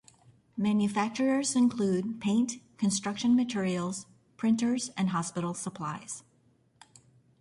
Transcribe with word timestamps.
Manufacturers 0.57 1.55
include 1.55 2.19
paint, 2.19 2.53
construction 2.79 3.35
materials, 3.35 4.07
printers, 4.35 4.89
and 4.97 5.09
hospital 5.09 5.53
supplies. 5.53 6.23